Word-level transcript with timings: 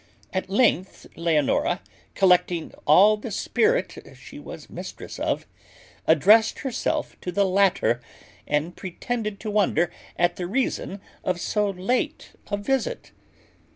At 0.33 0.49
length 0.49 1.05
Leonora, 1.15 1.79
collecting 2.15 2.73
all 2.87 3.17
the 3.17 3.29
spirit 3.29 3.99
she 4.19 4.39
was 4.39 4.67
mistress 4.67 5.19
of, 5.19 5.45
addressed 6.07 6.61
herself 6.65 7.15
to 7.21 7.31
the 7.31 7.45
latter, 7.45 8.01
and 8.47 8.75
pretended 8.75 9.39
to 9.41 9.51
wonder 9.51 9.91
at 10.17 10.37
the 10.37 10.47
reason 10.47 11.01
of 11.23 11.39
so 11.39 11.69
late 11.69 12.29
a 12.47 12.57
visit. 12.57 13.11